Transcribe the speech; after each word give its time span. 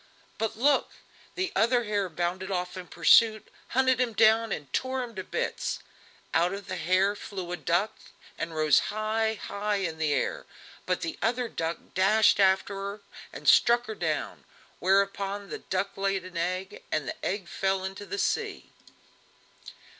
But 0.39 0.57
look! 0.57 0.93
the 1.35 1.51
other 1.55 1.83
hare 1.83 2.09
bounded 2.09 2.49
off 2.49 2.75
in 2.75 2.87
pursuit, 2.87 3.47
hunted 3.67 4.01
him 4.01 4.13
down 4.13 4.51
and 4.51 4.73
tore 4.73 5.03
him 5.03 5.13
to 5.13 5.23
bits; 5.23 5.77
out 6.33 6.55
of 6.55 6.65
the 6.65 6.75
hare 6.75 7.15
flew 7.15 7.51
a 7.51 7.55
duck 7.55 7.91
and 8.35 8.55
rose 8.55 8.79
high, 8.89 9.35
high 9.35 9.75
in 9.75 9.99
the 9.99 10.11
air, 10.11 10.47
but 10.87 11.01
the 11.01 11.19
other 11.21 11.47
duck 11.47 11.77
dashed 11.93 12.39
after 12.39 12.73
her, 12.73 13.01
and 13.31 13.47
struck 13.47 13.85
her 13.85 13.93
down, 13.93 14.43
whereupon 14.79 15.49
the 15.51 15.59
duck 15.59 15.95
laid 15.95 16.25
an 16.25 16.35
egg, 16.35 16.81
and 16.91 17.07
the 17.07 17.23
egg 17.23 17.47
fell 17.47 17.83
into 17.83 18.07
the 18.07 18.17
sea. 18.17 18.71